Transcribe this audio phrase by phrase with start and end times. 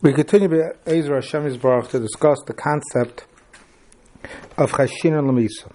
[0.00, 3.26] We continue with Ezra Hashem Yisbarach to discuss the concept
[4.56, 5.72] of Chashin and Lamisa.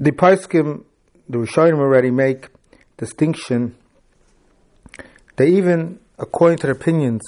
[0.00, 0.82] The Paiskim,
[1.28, 2.48] the Rishonim already make
[2.96, 3.76] distinction
[5.36, 7.22] that even according to the opinions,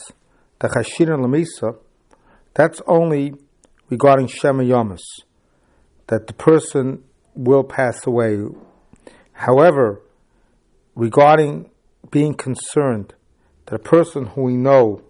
[0.58, 1.76] the Chashin and Lamisa,
[2.54, 3.34] that's only
[3.88, 5.02] regarding Shema Yamas,
[6.08, 7.04] that the person
[7.36, 8.36] will pass away.
[9.30, 10.02] However,
[10.96, 11.70] regarding
[12.10, 13.14] being concerned
[13.70, 15.00] that a person who we know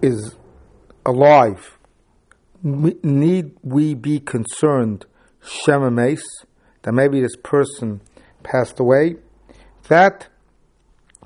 [0.00, 0.36] is
[1.04, 1.78] alive,
[2.62, 5.04] need we be concerned,
[5.42, 8.00] Shema that maybe this person
[8.44, 9.16] passed away?
[9.88, 10.28] That,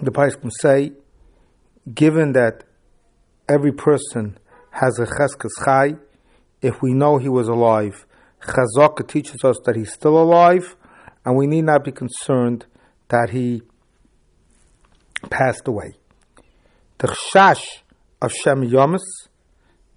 [0.00, 0.92] the Pais can say,
[1.92, 2.64] given that
[3.48, 4.38] every person
[4.70, 5.96] has a cheskes chai,
[6.62, 8.06] if we know he was alive,
[8.40, 10.74] Chazaka teaches us that he's still alive,
[11.26, 12.64] and we need not be concerned
[13.08, 13.62] that he
[15.30, 15.92] passed away.
[16.98, 17.64] The chash
[18.20, 19.02] of Shem Yomis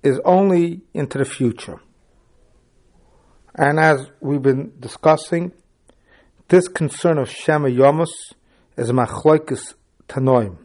[0.03, 1.79] is only into the future.
[3.55, 5.53] And as we've been discussing,
[6.47, 8.09] this concern of Shem Yomis
[8.77, 9.73] is machloikis
[10.07, 10.57] tanoim.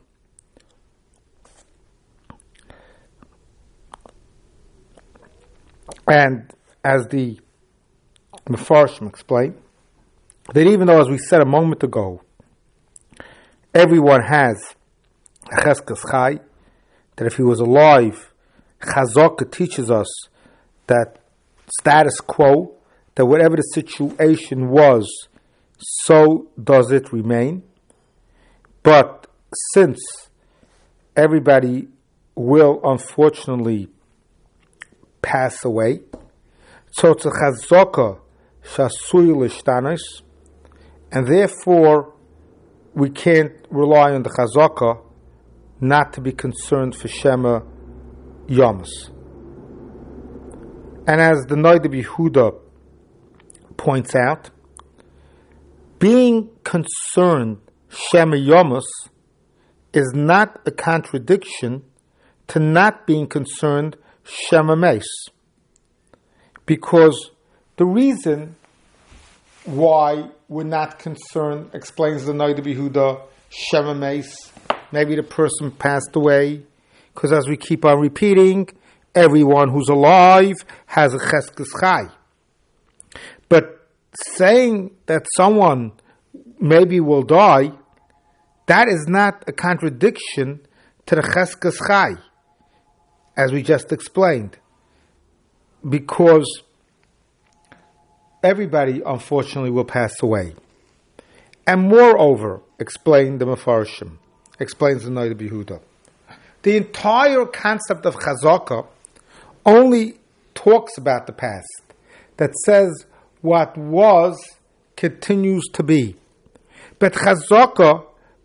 [6.07, 6.53] And
[6.85, 7.39] as the
[8.49, 9.61] Mefarshim explained,
[10.53, 12.23] that even though, as we said a moment ago,
[13.75, 14.75] everyone has
[15.59, 16.41] cheskes chai,
[17.17, 18.33] that if he was alive,
[18.81, 20.09] Chazaka teaches us
[20.87, 21.19] that
[21.79, 22.75] status quo,
[23.15, 25.29] that whatever the situation was,
[25.79, 27.63] so does it remain.
[28.83, 29.27] But
[29.75, 30.01] since
[31.17, 31.89] everybody
[32.35, 33.89] will unfortunately
[35.23, 36.01] pass away,
[36.93, 38.21] so it's a chazaka
[38.65, 40.31] shasui
[41.13, 42.15] and therefore
[42.95, 45.01] we can't rely on the chazaka
[45.81, 47.61] not to be concerned for Shema
[48.47, 49.11] Yamas.
[51.07, 52.59] And as the Noida Yehuda
[53.77, 54.51] points out,
[55.99, 57.59] being concerned
[57.89, 58.85] Shema Yamas
[59.93, 61.83] is not a contradiction
[62.49, 65.29] to not being concerned Shema Mace.
[66.67, 67.31] Because
[67.77, 68.57] the reason
[69.65, 73.95] why we're not concerned, explains the Noida Yehuda, Shema
[74.91, 76.63] maybe the person passed away,
[77.15, 78.69] because as we keep on repeating,
[79.15, 80.57] everyone who's alive
[80.87, 82.09] has a cheskes chai.
[83.49, 83.87] But
[84.35, 85.93] saying that someone
[86.59, 87.71] maybe will die,
[88.67, 90.67] that is not a contradiction
[91.07, 92.15] to the cheskes chai,
[93.37, 94.59] as we just explained,
[95.89, 96.65] because
[98.43, 100.55] everybody unfortunately will pass away.
[101.67, 104.17] And moreover, explained the Mefarshim,
[104.59, 105.81] explains the Noida Yehuda.
[106.63, 108.87] The entire concept of chazaka
[109.65, 110.19] only
[110.55, 111.83] talks about the past,
[112.37, 113.07] that says
[113.41, 114.39] what was
[114.97, 116.17] continues to be.
[116.99, 118.05] But chazaka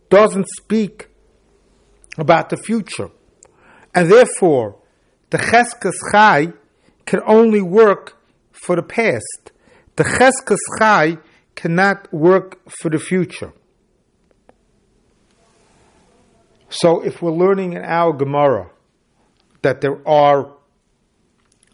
[0.09, 1.09] doesn't speak
[2.17, 3.09] about the future.
[3.94, 4.78] And therefore,
[5.29, 6.53] the cheskes chai
[7.05, 8.17] can only work
[8.51, 9.51] for the past.
[9.95, 11.17] The cheskes chai
[11.56, 13.53] cannot work for the future.
[16.69, 18.69] So if we're learning in our Gemara
[19.61, 20.53] that there are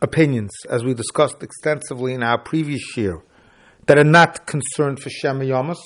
[0.02, 3.24] opinions, as we discussed extensively in our previous year,
[3.88, 5.80] that are not concerned for Shema Yamas,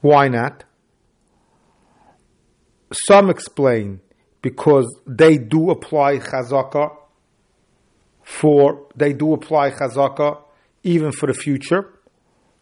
[0.00, 0.64] why not?
[3.08, 4.00] Some explain
[4.42, 6.96] because they do apply chazaka
[8.22, 10.41] for they do apply chazaka
[10.82, 11.88] even for the future.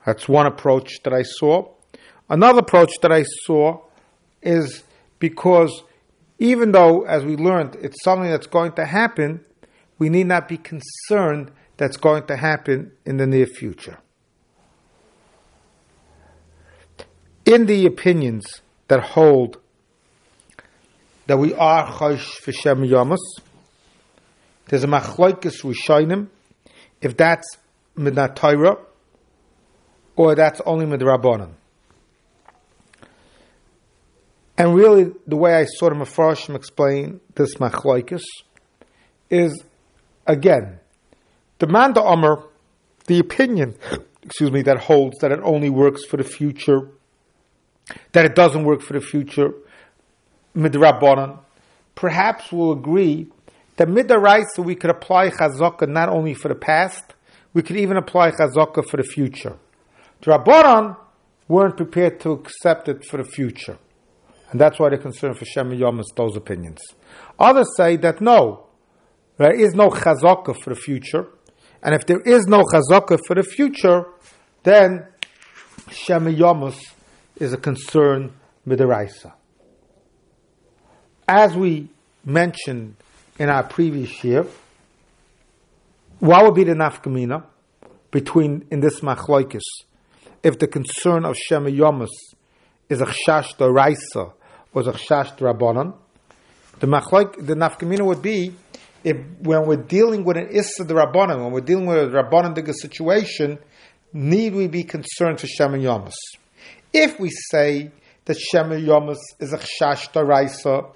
[0.05, 1.69] That's one approach that I saw.
[2.29, 3.81] Another approach that I saw
[4.43, 4.83] is
[5.19, 5.83] because
[6.39, 9.45] even though, as we learned, it's something that's going to happen,
[9.99, 13.99] we need not be concerned that's going to happen in the near future.
[17.45, 19.59] In the opinions that hold
[21.27, 23.19] that we are Chosh for Shem Yamas,
[24.67, 26.29] there's a Machloikis Rishonim,
[27.01, 27.57] if that's
[28.01, 28.79] Midnat Torah,
[30.17, 31.51] or that's only Midrabanan.
[34.57, 38.23] And really, the way I saw the Mefarshim explain this machlokes
[39.31, 39.65] is,
[40.27, 40.81] again,
[41.59, 42.03] the Manda
[43.07, 43.77] the opinion,
[44.23, 46.89] excuse me, that holds that it only works for the future,
[48.13, 49.53] that it doesn't work for the future,
[50.55, 51.39] midrabanan,
[51.95, 53.29] perhaps will agree
[53.77, 57.15] that midaraisa we could apply chazaka not only for the past,
[57.53, 59.57] we could even apply chazaka for the future.
[60.23, 60.97] The Rabbanan
[61.49, 63.79] weren't prepared to accept it for the future.
[64.51, 65.71] And that's why they're concerned for Shem
[66.17, 66.81] those opinions.
[67.39, 68.67] Others say that no,
[69.37, 71.27] there is no chazaka for the future.
[71.83, 74.05] And if there is no chazaka for the future,
[74.63, 75.07] then
[75.91, 76.79] Shem Yomas
[77.37, 78.33] is a concern
[78.67, 79.33] midiraisa.
[81.27, 81.89] As we
[82.25, 82.97] mentioned
[83.39, 84.47] in our previous year,
[86.21, 87.45] what would be the nafkamina
[88.11, 89.63] between in this machloikis
[90.43, 92.09] if the concern of Shema Yomus
[92.89, 93.71] is a chash or
[94.87, 95.95] a chash rabbanon?
[96.79, 98.55] The machloik, the nafkamina would be
[99.03, 102.75] if when we're dealing with an issa the rabbanon, when we're dealing with a rabbanon
[102.75, 103.59] situation,
[104.13, 106.15] need we be concerned for Shema Yomus?
[106.93, 107.91] If we say
[108.27, 110.95] that Shema Yomus is a chash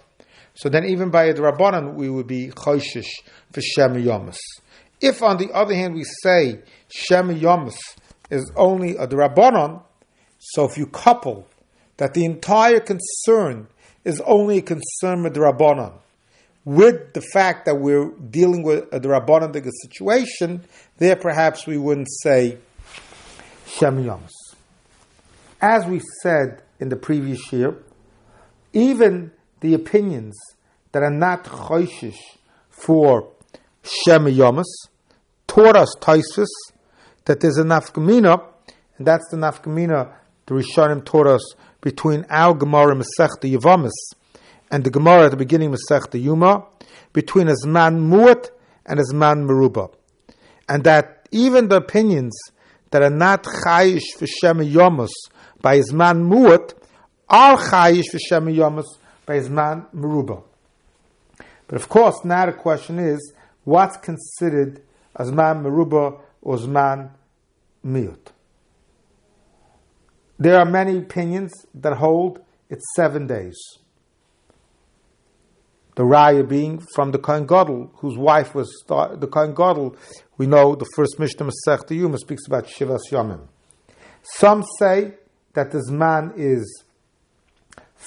[0.56, 3.10] so then even by a rabbanon we would be choshish
[3.52, 4.38] for Shema Yomus.
[5.04, 9.82] If, on the other hand, we say Shem is only a Rabbanon,
[10.38, 11.46] so if you couple
[11.98, 13.68] that the entire concern
[14.02, 15.92] is only a concern with the Rabbanon,
[16.64, 19.52] with the fact that we're dealing with a Rabbanon
[19.82, 20.64] situation,
[20.96, 22.56] there perhaps we wouldn't say
[23.66, 24.10] Shem.
[25.60, 27.76] As we said in the previous year,
[28.72, 30.34] even the opinions
[30.92, 32.38] that are not choishish
[32.70, 33.28] for
[33.82, 34.28] Shem
[35.54, 36.48] taught us Taisus
[37.26, 38.42] that there's a nafkamina,
[38.98, 40.12] and that's the nafkamina
[40.46, 43.92] the Rishonim taught us between our Gemara Masechta Yavamis
[44.70, 46.66] and the Gemara at the beginning Masechta Yuma,
[47.12, 48.50] between Azman Muat
[48.84, 49.94] and Azman Meruba.
[50.68, 52.36] And that even the opinions
[52.90, 55.10] that are not Chayish for Shem Yomus
[55.62, 56.74] by Azman Muat
[57.28, 58.86] are Chayish for Shem Yomus
[59.24, 60.42] by Azman Meruba.
[61.68, 64.82] But of course, now the question is, what's considered
[65.18, 67.10] Azman Meruba or Zman
[67.84, 68.32] Miut.
[70.38, 73.56] There are many opinions that hold it's seven days.
[75.96, 79.96] The raya being from the Kohen Gadol, whose wife was the Kohen Gadol.
[80.36, 83.46] We know the first Mishnah Masech Yuma speaks about Shivas Yomim.
[84.22, 85.14] Some say
[85.52, 86.84] that the Zman is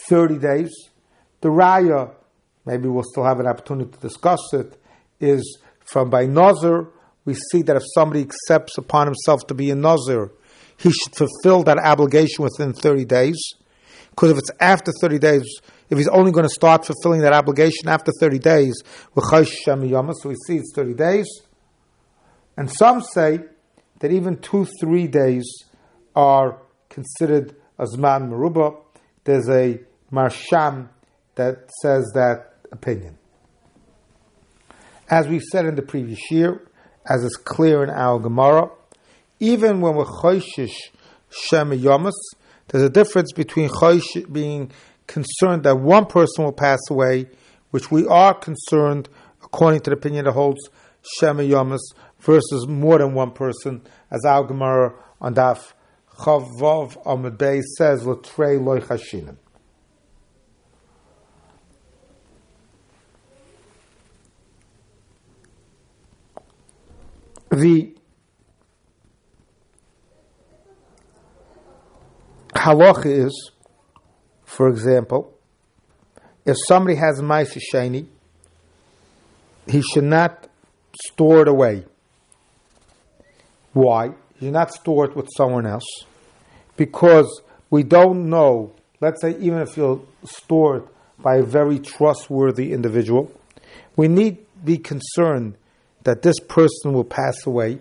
[0.10, 0.72] 30 days.
[1.40, 2.14] The raya,
[2.66, 4.78] maybe we'll still have an opportunity to discuss it,
[5.22, 6.90] is from by Nazar
[7.28, 10.32] we see that if somebody accepts upon himself to be a Nazir,
[10.78, 13.38] he should fulfill that obligation within 30 days.
[14.12, 15.44] Because if it's after 30 days,
[15.90, 18.82] if he's only going to start fulfilling that obligation after 30 days,
[19.14, 21.28] so we see it's 30 days.
[22.56, 23.42] And some say
[24.00, 25.46] that even two, three days
[26.16, 28.78] are considered Azman Maruba.
[29.26, 29.82] There's a
[30.14, 30.88] Maharsham
[31.36, 33.18] that says that opinion.
[35.10, 36.67] As we said in the previous year,
[37.10, 38.70] as is clear in our Gemara,
[39.40, 40.76] even when we're choishish
[41.30, 42.14] Shem Yomas,
[42.68, 44.72] there's a difference between choish being
[45.08, 47.28] concerned that one person will pass away,
[47.72, 49.10] which we are concerned,
[49.44, 50.70] according to the opinion that holds
[51.20, 51.80] Shem Yomas,
[52.20, 53.82] versus more than one person,
[54.12, 55.74] as our Gemara on Daf
[56.20, 59.38] Chavav Amud Bey says, L'trei loy chashinim.
[67.60, 67.94] The
[72.54, 73.52] halacha is,
[74.46, 75.34] for example,
[76.46, 78.08] if somebody has ma'aser sheni,
[79.68, 80.48] he should not
[81.06, 81.86] store it away.
[83.74, 84.14] Why?
[84.40, 85.86] He should not store it with someone else.
[86.78, 90.84] Because we don't know, let's say even if you store it
[91.20, 93.32] by a very trustworthy individual,
[93.96, 95.56] we need be concerned
[96.08, 97.80] that this person will pass away.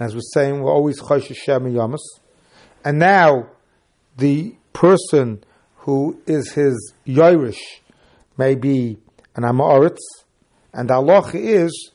[0.00, 2.00] As we're saying, we're always Chosh Hashem Yamas.
[2.82, 3.50] And now,
[4.16, 5.44] the person
[5.76, 7.60] who is his Yairish
[8.38, 8.96] may be
[9.36, 9.98] an Amoritz,
[10.72, 11.90] and the halacha is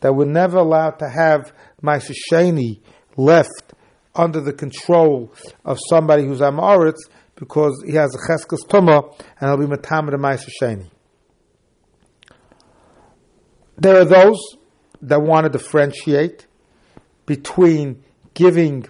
[0.00, 1.52] that we're never allowed to have
[1.84, 2.80] Maisasheni
[3.16, 3.74] left
[4.12, 5.32] under the control
[5.64, 6.98] of somebody who's Amoritz
[7.36, 10.90] because he has a Cheskas Tumah and he'll be Matamid Maisasheni.
[13.76, 14.56] There are those
[15.02, 16.46] that want to differentiate
[17.26, 18.02] between
[18.34, 18.86] giving,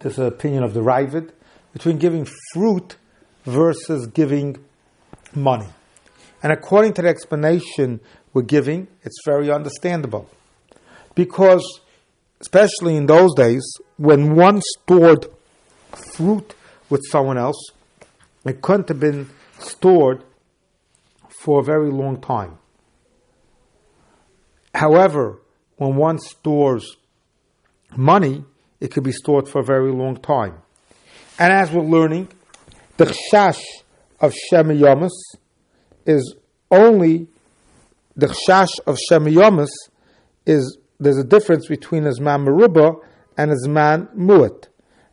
[0.00, 1.32] there's an opinion of the Ravid,
[1.72, 2.96] between giving fruit
[3.44, 4.56] versus giving
[5.34, 5.68] money.
[6.42, 8.00] And according to the explanation
[8.32, 10.28] we're giving, it's very understandable.
[11.14, 11.80] Because,
[12.40, 13.64] especially in those days,
[13.96, 15.26] when one stored
[16.12, 16.54] fruit
[16.88, 17.72] with someone else,
[18.44, 20.22] it couldn't have been stored
[21.42, 22.58] for a very long time.
[24.74, 25.40] However,
[25.76, 26.96] when one stores
[27.96, 28.44] money,
[28.80, 30.54] it could be stored for a very long time.
[31.38, 32.28] And as we're learning,
[32.96, 33.62] the chash
[34.20, 35.10] of Shem Yomus
[36.04, 36.34] is
[36.70, 37.28] only
[38.16, 39.68] the chash of Shem Yomus
[40.44, 42.96] is there's a difference between his man Meruba
[43.36, 44.66] and his man Mu'at.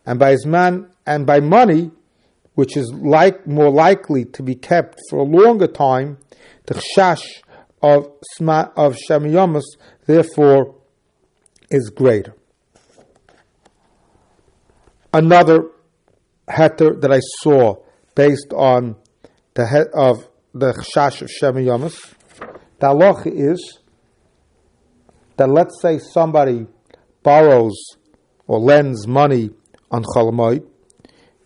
[0.06, 1.92] And by his man and by money,
[2.56, 6.18] which is like more likely to be kept for a longer time,
[6.66, 7.44] the chash
[7.86, 8.12] of
[8.76, 9.24] of Shem
[10.06, 10.76] therefore
[11.70, 12.36] is greater.
[15.14, 15.70] Another
[16.50, 17.76] heter that I saw
[18.16, 18.96] based on
[19.54, 22.14] the head of the chash of Shem Yomus,
[22.80, 23.80] the halacha is
[25.38, 26.68] that let's say somebody
[27.24, 27.76] borrows
[28.48, 29.52] or lends money
[29.92, 30.66] on Cholamoid,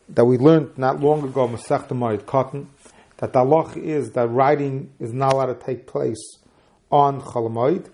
[0.10, 1.90] that we learned not long ago, Masechta
[2.24, 2.68] Katan,
[3.20, 6.38] that the halacha is that writing is not allowed to take place
[6.90, 7.90] on Cholamoid.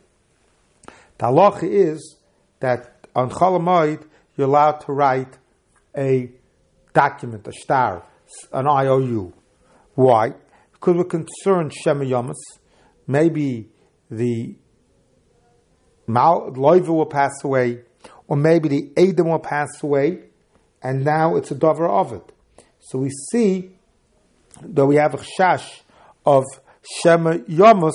[1.17, 2.17] The halacha is
[2.59, 4.05] that on Cholamoid
[4.37, 5.37] you're allowed to write
[5.97, 6.31] a
[6.93, 8.03] document, a star,
[8.53, 9.33] an IOU.
[9.95, 10.33] Why?
[10.73, 12.33] Because we're concerned Shema Yomas,
[13.07, 13.69] maybe
[14.11, 14.55] the
[16.07, 17.81] Loiva will pass away,
[18.27, 20.25] or maybe the Adam will pass away,
[20.83, 22.31] and now it's a dover of it.
[22.79, 23.71] So we see
[24.61, 25.81] that we have a shash
[26.25, 26.43] of
[27.01, 27.93] Shema Yomus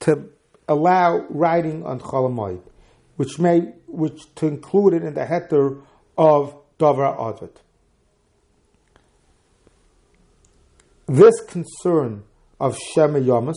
[0.00, 0.30] to
[0.68, 2.62] allow writing on Cholamoid,
[3.16, 5.82] which may which to include it in the heter
[6.16, 7.60] of Dover Avid.
[11.06, 12.24] This concern
[12.60, 13.56] of Shema Yomus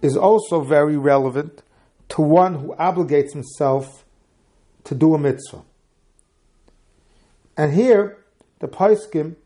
[0.00, 1.62] is also very relevant
[2.10, 4.04] to one who obligates himself
[4.84, 5.62] to do a mitzvah.
[7.56, 8.18] And here,
[8.60, 9.36] the Paiskim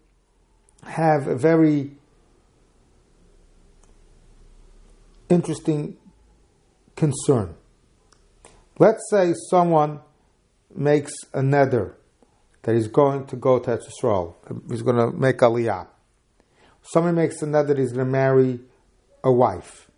[0.85, 1.93] have a very
[5.29, 5.97] interesting
[6.97, 7.55] concern.
[8.79, 10.01] Let's say someone
[10.75, 11.95] makes a neder
[12.63, 14.37] that he's going to go to Israel.
[14.69, 15.89] He's going to make aliyah.
[16.83, 18.61] Someone makes a that he's going to marry
[19.25, 19.91] a wife.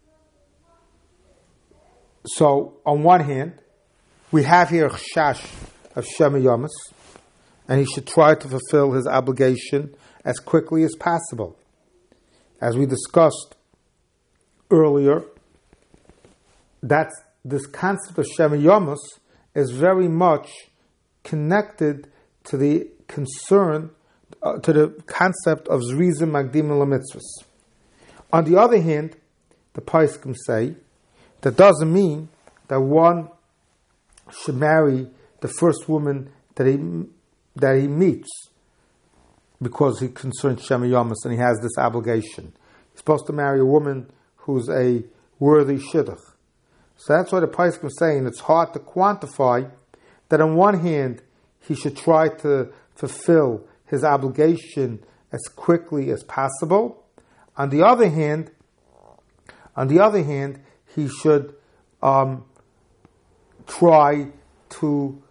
[2.27, 3.61] So, on one hand,
[4.31, 5.45] we have here a chash
[5.97, 6.69] of Shema Yomis,
[7.69, 11.57] and he should try to fulfill his obligation as quickly as possible.
[12.61, 13.57] As we discussed
[14.71, 15.23] earlier,
[16.83, 17.11] that
[17.45, 18.99] this concept of Yomus
[19.55, 20.51] is very much
[21.25, 22.09] connected
[22.45, 23.91] to the concern,
[24.43, 26.71] uh, to the concept of Zrizim Magdim.
[28.33, 29.17] On the other hand,
[29.73, 30.75] the Paiskim say
[31.41, 32.29] that doesn't mean
[32.69, 33.29] that one
[34.31, 35.09] should marry
[35.41, 36.79] the first woman that he
[37.57, 38.29] that he meets
[39.63, 42.53] because he concerns Shema Yomus and he has this obligation.
[42.93, 45.05] He's supposed to marry a woman who's a
[45.39, 46.21] worthy shidduch.
[46.97, 49.71] So that's why the Paiskim is saying it's hard to quantify
[50.29, 51.23] that on one hand
[51.61, 55.03] he should try to fulfill his obligation
[55.33, 57.05] as quickly as possible.
[57.57, 58.51] On the other hand,
[59.77, 60.61] on the other hand,
[60.95, 61.55] he should
[62.03, 62.45] um,
[63.67, 64.29] try
[64.71, 65.23] to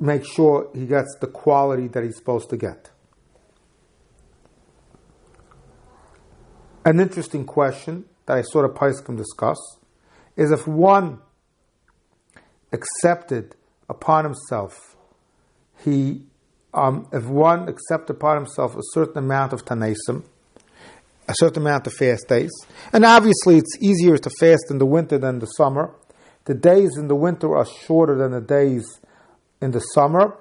[0.00, 2.90] make sure he gets the quality that he's supposed to get.
[6.88, 9.58] An interesting question that I saw the Paiskim discuss
[10.38, 11.18] is if one
[12.72, 13.54] accepted
[13.90, 14.96] upon himself,
[15.84, 16.22] he,
[16.72, 20.24] um, if one accepted upon himself a certain amount of tanesim,
[21.28, 22.52] a certain amount of fast days,
[22.90, 25.94] and obviously it's easier to fast in the winter than the summer.
[26.46, 28.98] The days in the winter are shorter than the days
[29.60, 30.38] in the summer.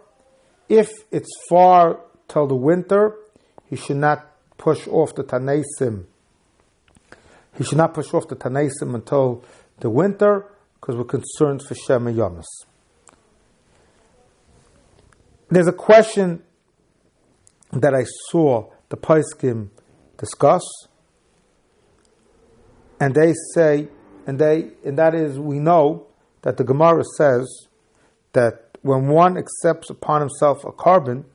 [0.69, 1.99] If it's far
[2.29, 3.17] till the winter,
[3.69, 6.05] he should not push off the tanesim
[7.57, 9.43] he should not push off the Tanaisim until
[9.79, 10.45] the winter
[10.79, 12.45] because we're concerned for Shema Yomis.
[15.49, 16.43] There's a question
[17.71, 19.69] that I saw the Paiskim
[20.17, 20.63] discuss,
[22.99, 23.87] and they say,
[24.25, 26.07] and they, and that is, we know
[26.41, 27.67] that the Gemara says
[28.33, 31.25] that when one accepts upon himself a korban,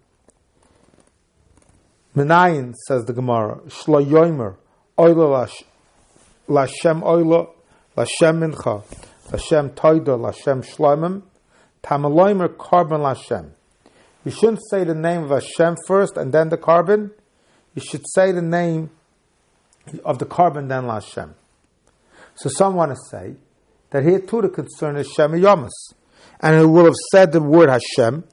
[2.14, 4.56] Menayin says the Gemara, Shlo Yoimer,
[4.98, 5.62] Oilalash
[6.48, 7.48] Lashem Oila,
[7.96, 8.82] Lashem Mincha,
[9.30, 11.22] Lashem Toida, Lashem Shloimim,
[11.82, 13.50] Tamaloimer Korban Lashem.
[14.24, 17.10] You shouldn't say the name of Hashem first and then the korban.
[17.74, 18.90] You should say the name
[20.04, 21.34] of the korban then Lashem.
[22.34, 23.34] So some want to say
[23.90, 25.70] that here too the concern is Shem Yomas.
[26.40, 28.24] And he will have said the word Hashem,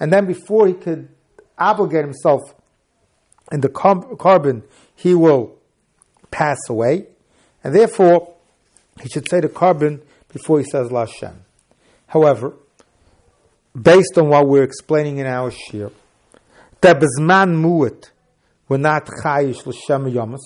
[0.00, 1.08] and then before he could
[1.58, 2.40] obligate himself
[3.50, 4.62] in the korban,
[4.94, 5.58] he will
[6.30, 7.06] pass away.
[7.64, 8.34] And therefore,
[9.00, 10.00] he should say the korban
[10.32, 11.34] before he says Lashem.
[12.06, 12.54] However,
[13.80, 15.90] based on what we're explaining in our shir,
[16.80, 18.10] that bezman mu'it,
[18.68, 20.40] we're not chayish l'shem yamas.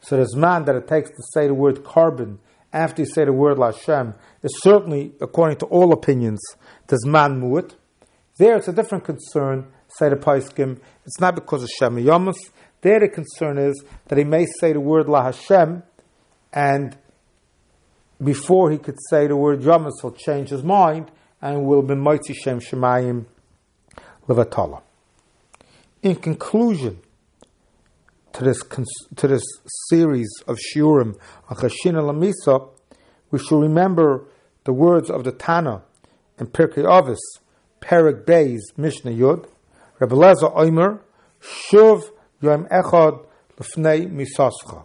[0.00, 2.38] So there's man that it takes to say the word korban
[2.72, 6.40] after you say the word Lashem is certainly, according to all opinions,
[6.86, 7.74] there's man mu'it.
[8.38, 9.66] There it's a different concern,
[9.98, 10.78] say the Paiskim.
[11.04, 12.36] It's not because of Shem Yamas.
[12.80, 15.82] There the concern is that he may say the word La Hashem
[16.52, 16.96] and
[18.22, 22.34] before he could say the word Yamas, he'll change his mind and will be Mighty
[22.34, 23.24] Shem Shemayim
[24.28, 24.82] Levatala.
[26.02, 27.00] In conclusion
[28.32, 28.62] to this,
[29.16, 29.42] to this
[29.88, 31.16] series of Shurim
[31.48, 32.68] on Chashin Lamisa,
[33.30, 34.24] we should remember
[34.64, 35.82] the words of the Tana
[36.38, 37.18] in Pirkei Avos,
[37.80, 39.48] Perik Beis, Mishnah Yud,
[39.98, 41.00] Rebbe Lezer Omer,
[41.40, 42.04] Shuv
[42.40, 43.24] Yom Echad
[43.58, 44.84] Lefnei Misascha.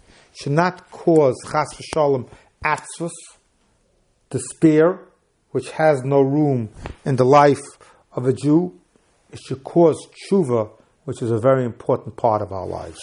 [0.33, 2.27] should not cause Chas V'Shalom
[2.63, 3.11] Atzvus,
[4.29, 4.99] despair,
[5.51, 6.69] which has no room
[7.05, 7.61] in the life
[8.13, 8.79] of a Jew.
[9.31, 10.69] It should cause tshuva,
[11.05, 12.99] which is a very important part of our lives.